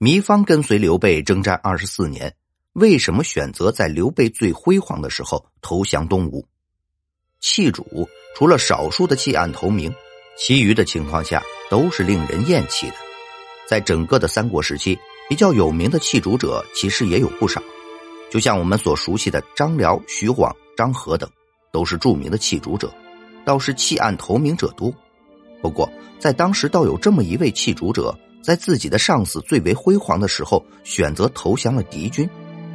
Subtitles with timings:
[0.00, 2.32] 糜芳跟随刘备征战二十四年，
[2.74, 6.46] 为什么选择在刘备最辉煌的时候投降东吴？
[7.40, 9.92] 弃主除了少数的弃暗投明，
[10.38, 12.94] 其余的情况下都是令人厌弃的。
[13.68, 14.96] 在整个的三国时期，
[15.28, 17.60] 比较有名的弃主者其实也有不少，
[18.30, 21.28] 就像我们所熟悉的张辽、徐晃、张合等，
[21.72, 22.88] 都是著名的弃主者，
[23.44, 24.94] 倒是弃暗投明者多。
[25.60, 25.90] 不过，
[26.20, 28.16] 在当时倒有这么一位弃主者。
[28.42, 32.28] 在自己的上司最为辉煌的时候，选择投降了敌军，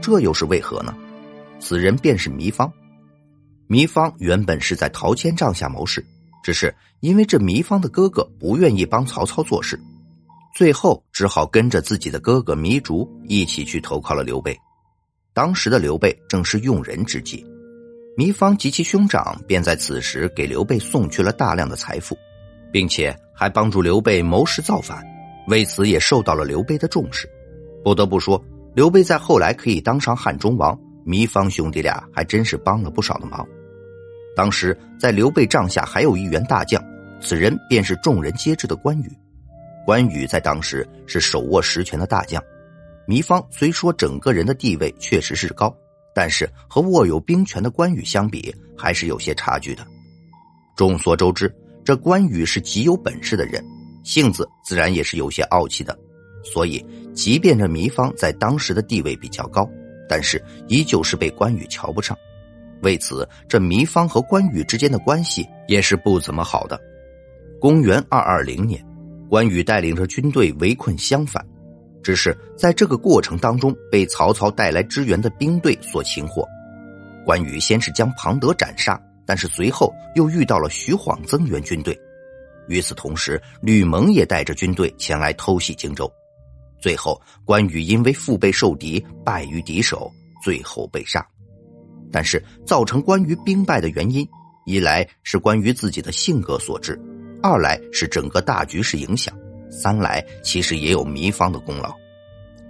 [0.00, 0.94] 这又是为何呢？
[1.60, 2.72] 此人便是糜芳。
[3.68, 6.04] 糜芳原本是在陶谦帐下谋事，
[6.42, 9.78] 只是因为这糜芳的哥哥不愿意帮曹操做事，
[10.54, 14.58] 最后只好跟着自己的哥哥糜竺一起去投靠了刘备。
[15.32, 17.46] 当时的刘备正是用人之际，
[18.16, 22.18] 糜芳及其兄长便在此时给刘备送去了大量的财富，
[22.72, 25.06] 并且还帮助刘备谋士造反。
[25.50, 27.28] 为此也受到了刘备的重视，
[27.82, 28.40] 不得不说，
[28.72, 33.44] 刘备在后来可以当上汉中王，糜芳兄弟俩还真是帮了不少的忙。
[34.36, 36.80] 当时在刘备帐下还有一员大将，
[37.20, 39.10] 此人便是众人皆知的关羽。
[39.84, 42.40] 关羽在当时是手握实权的大将，
[43.08, 45.76] 糜芳虽说整个人的地位确实是高，
[46.14, 49.84] 但是和握有兵权的关羽相比，还是有些差距的。
[50.76, 51.52] 众所周知，
[51.84, 53.60] 这关羽是极有本事的人。
[54.02, 55.96] 性子自然也是有些傲气的，
[56.42, 56.84] 所以
[57.14, 59.68] 即便这糜芳在当时的地位比较高，
[60.08, 62.16] 但是依旧是被关羽瞧不上。
[62.82, 66.80] 为此，这糜芳和关羽之间的关系也是不怎么好的。
[67.60, 68.82] 公元二二零年，
[69.28, 71.44] 关羽带领着军队围困襄樊，
[72.02, 76.42] 只是在这个过程当中被曹操带来支援的兵队所擒获。
[77.22, 81.94] 关羽先是将庞德斩杀，但是随后又遇到了徐晃增援军队。
[82.68, 86.10] 与此同时，吕蒙也带着军队前来偷袭荆州，
[86.80, 90.10] 最后关羽因为腹背受敌，败于敌手，
[90.42, 91.26] 最后被杀。
[92.12, 94.26] 但是，造成关羽兵败的原因，
[94.66, 97.00] 一来是关羽自己的性格所致，
[97.42, 99.32] 二来是整个大局势影响，
[99.70, 101.94] 三来其实也有糜芳的功劳。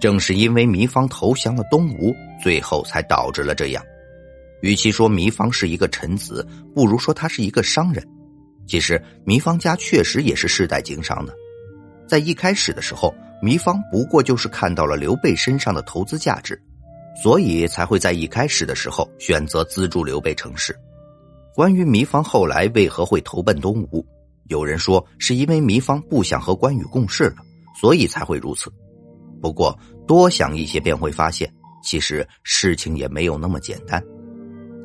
[0.00, 3.84] 正是因为糜芳投降了东吴，最后才导致了这样。
[4.60, 8.04] 与其说糜芳是一个臣子，不如说他是一个商人。
[8.68, 11.34] 其实，糜芳家确实也是世代经商的。
[12.06, 16.60] 在一开始的时候，糜芳不过就是看到了刘备身上的投资价值，
[17.22, 20.76] 所以才会在一开始的时候选择资助刘备成事。
[21.54, 24.06] 关于糜芳后来为何会投奔东吴，
[24.48, 27.36] 有人说是因为糜芳不想和关羽共事了，
[27.80, 28.70] 所以才会如此。
[29.40, 31.50] 不过多想一些，便会发现，
[31.82, 34.02] 其实事情也没有那么简单。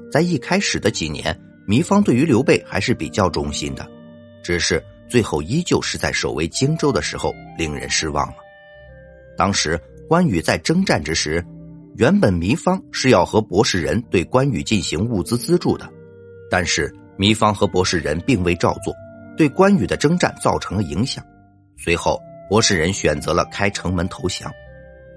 [0.10, 1.38] 在一开始的几年。
[1.68, 3.90] 糜芳对于刘备还是比较忠心的，
[4.44, 8.36] 只是最后依旧是在守卫荆州的时候令人失望了。
[9.38, 11.44] 当时关羽在征战之时，
[11.96, 15.90] 原本糜芳是要和博士仁对关羽进行物资资助的，
[16.50, 18.94] 但是糜芳和博士仁并未照做，
[19.38, 21.24] 对关羽的征战造成了影响。
[21.78, 22.20] 随后
[22.50, 24.52] 博士仁选择了开城门投降，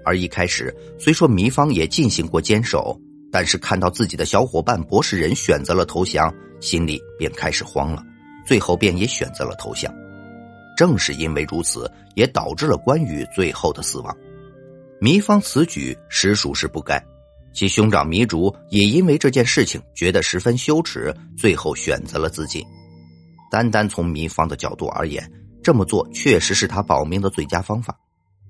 [0.05, 2.99] 而一开始虽说糜芳也进行过坚守。
[3.31, 8.03] 但是看到自己的小伙伴博士人选择了投降，心里便开始慌了，
[8.45, 9.93] 最后便也选择了投降。
[10.75, 14.15] 正是因为如此，也导致了关羽最后的死亡。
[15.01, 17.03] 糜芳此举实属是不该，
[17.53, 22.63] 其兄长糜竺也因为这件事情觉得十分羞耻，最后选择了自尽。
[23.51, 25.29] 单单从糜芳的角度而言，
[25.63, 27.97] 这么做确实是他保命的最佳方法，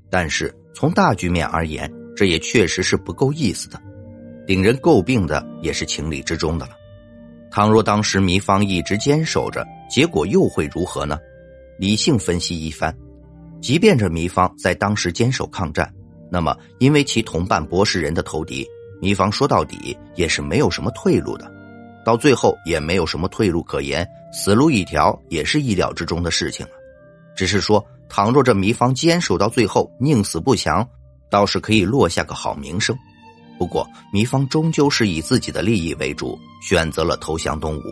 [0.09, 3.81] 但是从大局面而言，这也确实是不够意思的。
[4.47, 6.71] 令人诟病的也是情理之中的了。
[7.51, 11.19] 倘若当时糜芳一直坚守着，结果又会如何呢？
[11.77, 12.95] 理性分析一番，
[13.61, 15.93] 即便这糜芳在当时坚守抗战，
[16.31, 18.65] 那么因为其同伴博士人的投敌，
[19.01, 21.51] 糜芳说到底也是没有什么退路的。
[22.05, 26.71] 到最后也没有什么退路可言，死路一条也是意料之中的事情了。
[27.35, 30.87] 只是说，倘若这糜芳坚守到最后，宁死不降，
[31.29, 32.97] 倒是可以落下个好名声。
[33.57, 37.83] 不过，糜芳终究是以自己的利益为主，选择了投降东吴。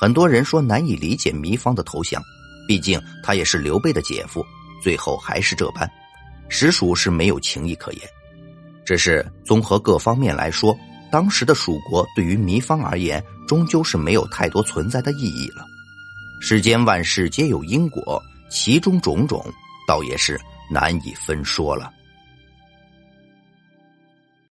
[0.00, 2.22] 很多人说难以理解糜芳的投降，
[2.66, 4.44] 毕竟他也是刘备的姐夫，
[4.82, 5.90] 最后还是这般，
[6.48, 8.02] 实属是没有情义可言。
[8.84, 10.76] 只是综合各方面来说，
[11.10, 15.64] 当时的蜀国对于糜芳而言，终究是没有太多存在的意义了。
[16.40, 19.44] 世间万事皆有因果，其中种种，
[19.86, 21.92] 倒也是难以分说了。